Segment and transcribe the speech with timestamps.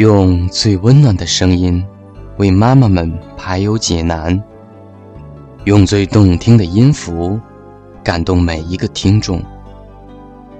[0.00, 1.86] 用最温暖的声音，
[2.38, 4.34] 为妈妈们排忧解难；
[5.64, 7.38] 用最动听的音符，
[8.02, 9.42] 感动每一个听众。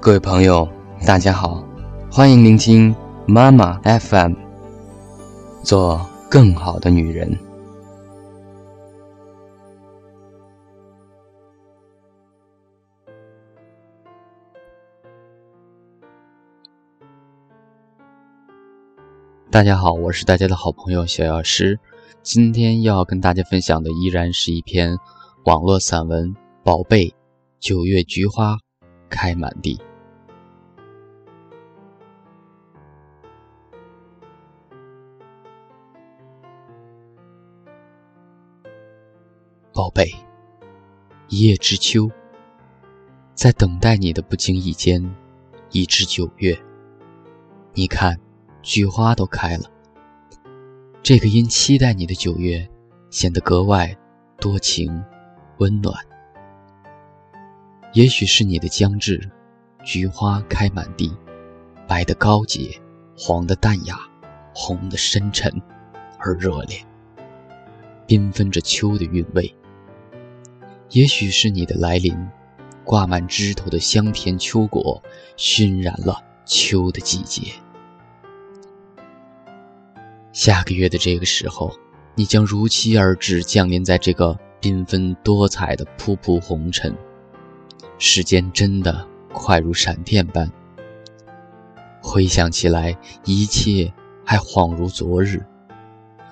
[0.00, 0.68] 各位朋友，
[1.06, 1.64] 大家好，
[2.10, 4.34] 欢迎聆听妈妈 FM，
[5.62, 7.34] 做更好的女人。
[19.52, 21.78] 大家好，我是大家的好朋友小药师。
[22.22, 24.96] 今天要跟大家分享的依然是一篇
[25.44, 26.30] 网络散文
[26.64, 27.14] 《宝贝，
[27.60, 28.56] 九月菊花
[29.10, 29.76] 开满地》。
[39.74, 40.14] 宝贝，
[41.28, 42.10] 一叶知秋，
[43.34, 45.14] 在等待你的不经意间，
[45.72, 46.58] 已至九月。
[47.74, 48.18] 你看。
[48.62, 49.64] 菊花都开了，
[51.02, 52.68] 这个因期待你的九月，
[53.10, 53.94] 显得格外
[54.38, 55.02] 多情、
[55.58, 55.92] 温暖。
[57.92, 59.28] 也许是你的将至，
[59.84, 61.12] 菊花开满地，
[61.88, 62.80] 白的高洁，
[63.18, 63.98] 黄的淡雅，
[64.54, 65.52] 红的深沉
[66.18, 66.78] 而热烈，
[68.06, 69.52] 缤纷着秋的韵味。
[70.90, 72.16] 也许是你的来临，
[72.84, 75.02] 挂满枝头的香甜秋果，
[75.36, 77.52] 熏染了秋的季节。
[80.32, 81.70] 下个月的这个时候，
[82.14, 86.96] 你将如期而至，降临在这个缤纷多彩的瀑布红尘。
[87.98, 90.50] 时间真的快如闪电般，
[92.02, 93.92] 回想起来，一切
[94.24, 95.44] 还恍如昨日。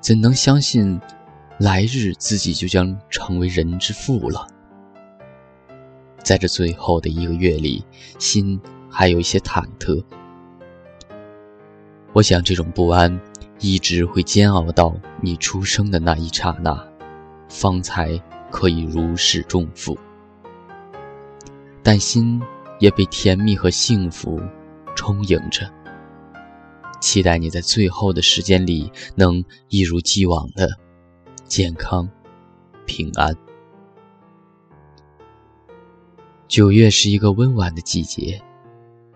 [0.00, 0.98] 怎能相信，
[1.58, 4.46] 来日自己就将成为人之父了？
[6.24, 7.84] 在这最后的一个月里，
[8.18, 8.58] 心
[8.90, 10.02] 还有一些忐忑。
[12.14, 13.20] 我想，这种不安。
[13.62, 16.84] 一直会煎熬到你出生的那一刹那，
[17.48, 19.96] 方才可以如释重负。
[21.80, 22.42] 但心
[22.80, 24.42] 也被甜蜜和幸福
[24.96, 25.72] 充盈着，
[27.00, 30.68] 期待你在最后的时间里能一如既往的
[31.44, 32.10] 健康
[32.84, 33.32] 平安。
[36.48, 38.42] 九月是一个温婉的季节，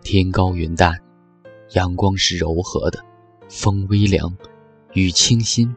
[0.05, 0.97] 天高云淡，
[1.75, 3.05] 阳光是柔和的。
[3.49, 4.37] 风微凉，
[4.95, 5.75] 雨清新，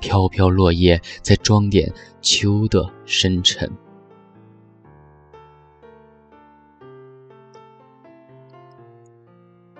[0.00, 3.70] 飘飘落叶在装点秋的深沉。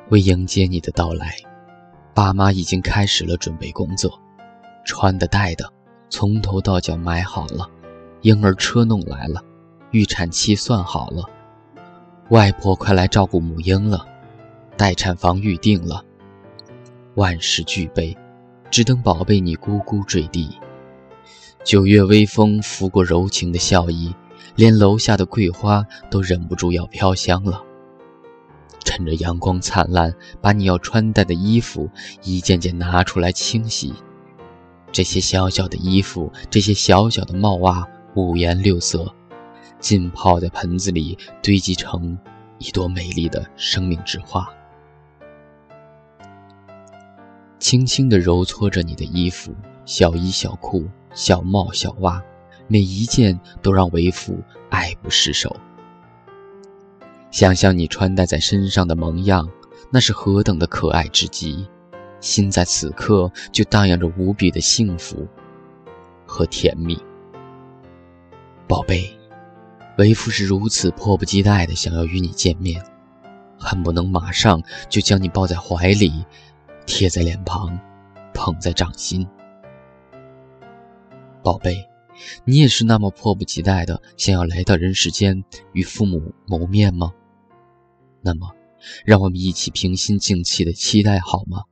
[0.08, 1.34] 为迎接你的到来，
[2.12, 4.20] 爸妈已经开始了准备工作，
[4.84, 5.72] 穿的戴的
[6.10, 7.70] 从头到脚买好了，
[8.20, 9.42] 婴儿车弄来了，
[9.90, 11.24] 预产期算好了，
[12.28, 14.06] 外婆快来照顾母婴了，
[14.76, 16.04] 待产房预定了。
[17.14, 18.16] 万事俱备，
[18.70, 20.58] 只等宝贝你咕咕坠地。
[21.62, 24.14] 九月微风拂过柔情的笑意，
[24.56, 27.62] 连楼下的桂花都忍不住要飘香了。
[28.84, 31.88] 趁着阳光灿烂，把你要穿戴的衣服
[32.24, 33.94] 一件件拿出来清洗。
[34.90, 39.14] 这些小小的衣服，这些小小的帽袜，五颜六色，
[39.78, 42.18] 浸泡在盆子里，堆积成
[42.58, 44.48] 一朵美丽的生命之花。
[47.72, 49.50] 轻轻地揉搓着你的衣服，
[49.86, 52.22] 小衣小裤、小帽小袜，
[52.68, 54.38] 每一件都让为父
[54.68, 55.56] 爱不释手。
[57.30, 59.48] 想象你穿戴在身上的模样，
[59.90, 61.66] 那是何等的可爱之极，
[62.20, 65.26] 心在此刻就荡漾着无比的幸福
[66.26, 67.02] 和甜蜜。
[68.68, 69.10] 宝贝，
[69.96, 72.84] 为父是如此迫不及待的想要与你见面，
[73.58, 76.22] 恨不能马上就将你抱在怀里。
[76.86, 77.78] 贴在脸庞，
[78.34, 79.26] 捧在掌心，
[81.42, 81.88] 宝贝，
[82.44, 87.12] 你也是那么迫不及待的想要来到人世间与父母谋面吗？
[88.20, 88.54] 那么，
[89.04, 91.64] 让我们一起平心静气的期待好吗？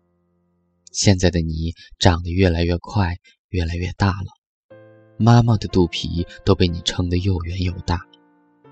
[0.92, 3.16] 现在的你长得越来越快，
[3.50, 4.76] 越来越大了，
[5.18, 8.00] 妈妈的肚皮都被你撑得又圆又大，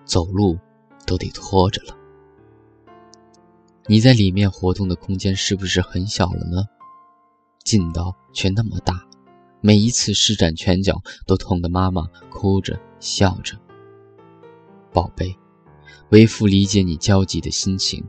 [0.05, 0.58] 走路
[1.06, 1.96] 都得拖着了。
[3.90, 6.62] 你在里面活动的空间是不是很小了呢？
[7.64, 9.02] 劲道却那么大，
[9.62, 13.58] 每一次施展拳脚都痛得妈妈哭着笑着。
[14.93, 15.35] 宝贝，
[16.11, 18.05] 为父理解你焦急的心情，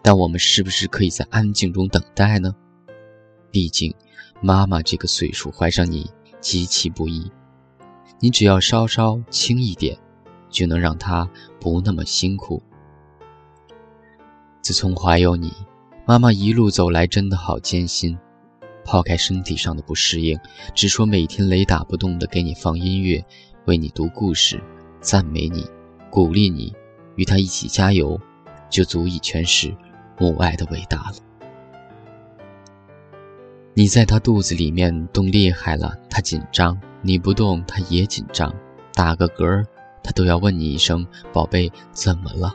[0.00, 2.54] 但我们是不是可以在安静中等待呢？
[3.50, 3.94] 毕竟，
[4.40, 7.30] 妈妈这个岁数怀上你极其不易，
[8.20, 9.98] 你只要稍稍轻一点，
[10.48, 11.28] 就能让她
[11.60, 12.62] 不那么辛苦。
[14.62, 15.52] 自从怀有你，
[16.06, 18.16] 妈妈一路走来真的好艰辛，
[18.84, 20.38] 抛开身体上的不适应，
[20.74, 23.24] 只说每天雷打不动的给你放音乐，
[23.66, 24.62] 为你读故事，
[25.00, 25.66] 赞美你，
[26.10, 26.74] 鼓励你，
[27.16, 28.20] 与他一起加油，
[28.68, 29.74] 就足以诠释
[30.18, 31.16] 母爱的伟大了。
[33.72, 38.54] 你在他肚子里面动厉害了，他紧张；你不动，他也紧张。
[38.92, 39.64] 打个嗝，
[40.02, 42.52] 他都要问你一声：“宝贝，怎么了？”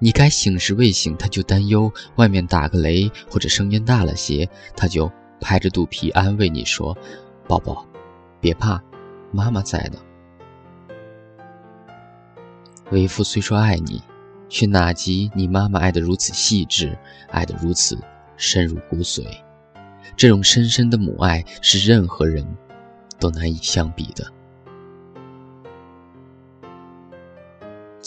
[0.00, 5.10] 你该醒时未醒，他就担忧外面打个雷或者声音大了些，他就
[5.40, 6.96] 拍着肚皮安慰你说
[7.48, 7.84] ：“宝宝，
[8.40, 8.80] 别怕，
[9.32, 9.98] 妈妈在呢。”
[12.90, 14.00] 为父虽说爱你，
[14.48, 16.96] 却哪及你妈妈爱得如此细致，
[17.30, 17.98] 爱得如此
[18.36, 19.26] 深入骨髓。
[20.16, 22.46] 这种深深的母爱是任何人
[23.18, 24.24] 都难以相比的。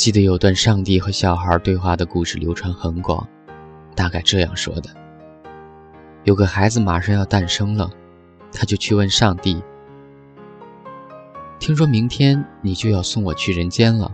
[0.02, 3.30] 记得有段上帝和小孩对话的故事流传很广，
[3.96, 4.90] 大概这样说的：
[6.24, 7.88] 有个孩子马上要诞生了，
[8.52, 9.62] 他就去问上帝
[11.62, 14.12] ：“听说明天你就要送我去人间了，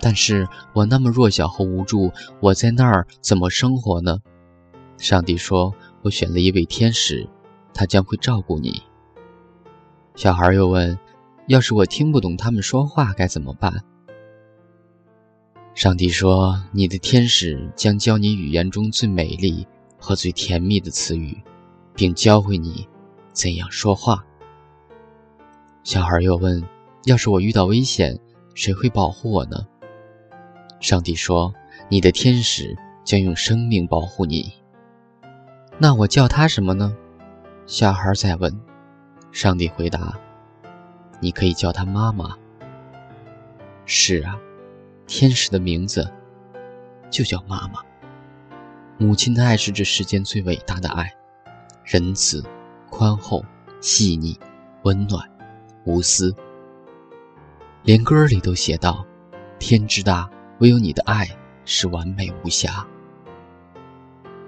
[0.00, 2.10] 但是我那么弱小和无助，
[2.40, 4.16] 我在那儿怎么生活呢？”
[4.96, 7.28] 上帝说：“我选了一位天使，
[7.74, 8.82] 他将会照顾你。”
[10.16, 10.98] 小孩又问
[11.46, 13.84] ：“要是我听不懂他们说话该怎么办？”
[15.74, 19.66] 上帝说：“你的天使将教你语言中最美丽
[19.98, 21.36] 和最甜蜜的词语，
[21.96, 22.88] 并教会你
[23.32, 24.24] 怎样说话。”
[25.82, 26.62] 小孩又问
[27.06, 28.16] ：“要是我遇到危险，
[28.54, 29.66] 谁会保护我呢？”
[30.78, 31.52] 上帝说
[31.90, 34.52] ：“你的天使将用生命保护你。”
[35.76, 36.96] 那我叫他什么呢？
[37.66, 38.60] 小孩再问。
[39.32, 40.16] 上帝回答
[41.18, 42.36] ：“你可以叫他妈妈。”
[43.86, 44.38] 是啊。
[45.06, 46.10] 天使的名字
[47.10, 47.80] 就叫妈妈。
[48.96, 51.12] 母亲的爱是这世间最伟大的爱，
[51.84, 52.42] 仁慈、
[52.90, 53.44] 宽厚、
[53.80, 54.38] 细腻、
[54.84, 55.28] 温暖、
[55.84, 56.34] 无私。
[57.82, 59.04] 连歌里都写道
[59.58, 60.30] ：“天之大，
[60.60, 61.28] 唯有你的爱
[61.64, 62.86] 是完美无瑕。”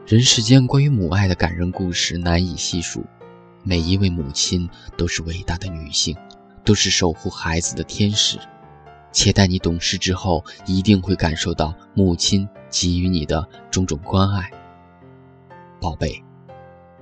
[0.07, 3.05] 人世间关于母爱的感人故事难以细数，
[3.65, 6.17] 每一位母亲都是伟大的女性，
[6.65, 8.39] 都是守护孩子的天使。
[9.17, 14.51] 且待你懂事之后，一定会感受到母亲给予你的种种关爱。
[15.81, 16.23] 宝贝，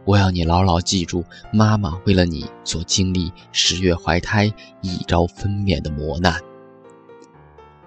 [0.04, 4.46] 我要你牢牢记住，妈妈为了你所经历十月怀胎、
[4.80, 6.40] 一朝分娩的磨难。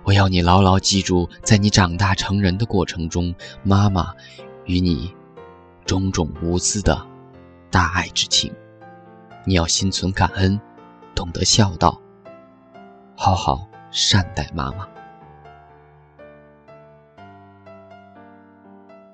[0.03, 3.33] 我要你牢牢记住，在你长大成人的过程中，
[3.63, 4.13] 妈妈
[4.65, 5.15] 与你
[5.85, 7.01] 种种无私的
[7.71, 8.53] 大爱之情。
[9.45, 10.59] 你要心存感恩，
[11.15, 12.01] 懂得孝道，
[13.15, 13.65] 好好。
[13.97, 14.87] 善待妈妈。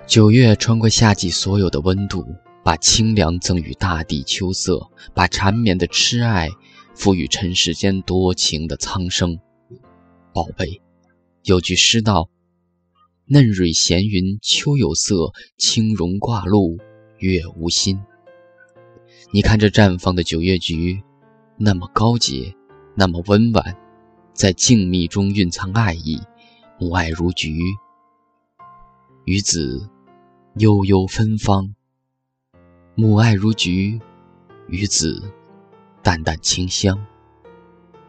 [0.05, 2.25] 九月穿过夏季所有的温度，
[2.65, 6.49] 把清凉赠予大地秋色，把缠绵的痴爱
[6.93, 9.39] 赋予尘世间多情的苍生。
[10.33, 10.81] 宝贝，
[11.43, 12.29] 有句诗道
[13.25, 16.77] ：“嫩蕊闲云秋有色，轻容挂露
[17.19, 18.01] 月无心。”
[19.31, 21.01] 你看这绽放的九月菊，
[21.57, 22.53] 那么高洁，
[22.97, 23.77] 那么温婉。
[24.33, 26.19] 在静谧中蕴藏爱意，
[26.79, 27.61] 母爱如菊，
[29.25, 29.87] 与子
[30.55, 31.73] 悠悠芬芳；
[32.95, 34.01] 母爱如菊，
[34.67, 35.31] 与子
[36.01, 36.97] 淡淡清香，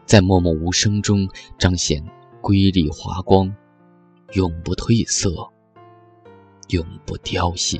[0.05, 1.29] 在默默无声中
[1.59, 2.03] 彰显
[2.41, 3.55] 瑰丽华光，
[4.33, 5.29] 永不褪色，
[6.69, 7.79] 永不凋谢。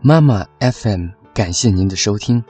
[0.00, 1.19] 妈妈 FM。
[1.32, 2.42] 感谢您的收听。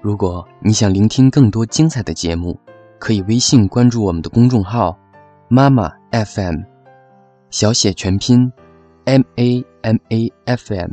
[0.00, 2.58] 如果你想聆听更多精彩的节目，
[2.98, 4.96] 可以微信关注我们的公众号
[5.48, 6.60] “妈妈 FM”，
[7.50, 8.50] 小写全拼
[9.04, 10.90] ，M A M A F M。